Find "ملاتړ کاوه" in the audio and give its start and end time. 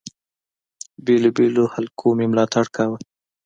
2.31-2.97